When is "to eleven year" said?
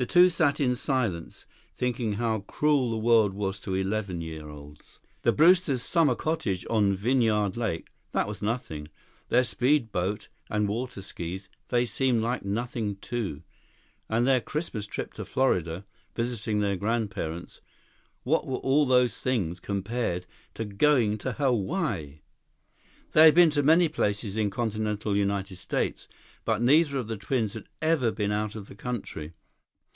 3.60-4.48